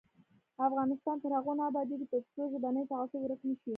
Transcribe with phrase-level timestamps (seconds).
[0.67, 3.69] افغانستان تر هغو نه ابادیږي، ترڅو ژبنی تعصب ورک نشي.